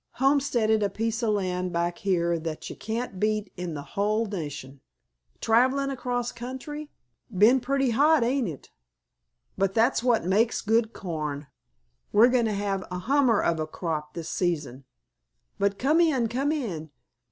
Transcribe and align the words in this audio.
Homesteaded 0.13 0.81
a 0.81 0.89
piece 0.89 1.21
o' 1.21 1.29
land 1.29 1.71
back 1.71 1.99
here 1.99 2.39
that 2.39 2.67
ye 2.71 2.75
can't 2.75 3.19
beat 3.19 3.53
in 3.55 3.75
the 3.75 3.83
hull 3.83 4.25
nation. 4.25 4.81
Travelin' 5.39 5.91
across 5.91 6.31
country? 6.31 6.89
Be'n 7.31 7.59
pretty 7.59 7.91
hot, 7.91 8.23
ain't 8.23 8.47
it? 8.47 8.71
But 9.59 9.75
that's 9.75 10.01
what 10.01 10.25
makes 10.25 10.61
good 10.63 10.91
corn. 10.91 11.45
We're 12.11 12.29
going 12.29 12.45
to 12.45 12.53
have 12.53 12.83
a 12.89 12.97
hummer 12.97 13.43
of 13.43 13.59
a 13.59 13.67
crop 13.67 14.15
this 14.15 14.27
season. 14.29 14.85
But 15.59 15.77
come 15.77 16.01
in, 16.01 16.29
come 16.29 16.51
in! 16.51 16.89